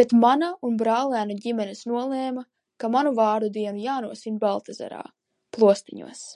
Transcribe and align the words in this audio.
"Bet 0.00 0.12
mana 0.20 0.46
un 0.68 0.78
brālēnu 0.82 1.36
ģimenes 1.42 1.84
nolēma, 1.92 2.46
ka 2.84 2.92
manu 2.96 3.14
vārda 3.22 3.54
dienu 3.60 3.86
jānosvin 3.90 4.42
Baltezerā, 4.48 5.06
"Plostiņos"." 5.60 6.30